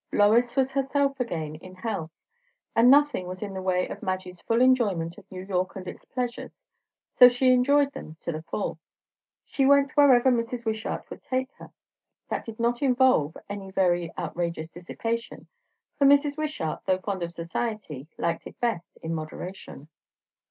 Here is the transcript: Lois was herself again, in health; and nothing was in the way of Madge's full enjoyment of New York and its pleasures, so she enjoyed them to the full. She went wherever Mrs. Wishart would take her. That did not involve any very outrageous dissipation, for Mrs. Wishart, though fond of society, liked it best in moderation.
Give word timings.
Lois 0.11 0.55
was 0.55 0.71
herself 0.71 1.19
again, 1.19 1.53
in 1.57 1.75
health; 1.75 2.09
and 2.75 2.89
nothing 2.89 3.27
was 3.27 3.43
in 3.43 3.53
the 3.53 3.61
way 3.61 3.87
of 3.87 4.01
Madge's 4.01 4.41
full 4.41 4.59
enjoyment 4.59 5.15
of 5.19 5.31
New 5.31 5.43
York 5.43 5.75
and 5.75 5.87
its 5.87 6.05
pleasures, 6.05 6.59
so 7.15 7.29
she 7.29 7.53
enjoyed 7.53 7.91
them 7.93 8.17
to 8.23 8.31
the 8.31 8.41
full. 8.41 8.79
She 9.45 9.63
went 9.63 9.91
wherever 9.95 10.31
Mrs. 10.31 10.65
Wishart 10.65 11.07
would 11.11 11.21
take 11.23 11.51
her. 11.59 11.69
That 12.29 12.45
did 12.45 12.59
not 12.59 12.81
involve 12.81 13.37
any 13.47 13.69
very 13.69 14.11
outrageous 14.17 14.71
dissipation, 14.73 15.45
for 15.99 16.07
Mrs. 16.07 16.35
Wishart, 16.35 16.81
though 16.87 16.97
fond 16.97 17.21
of 17.21 17.31
society, 17.31 18.07
liked 18.17 18.47
it 18.47 18.59
best 18.59 18.97
in 19.03 19.13
moderation. 19.13 19.87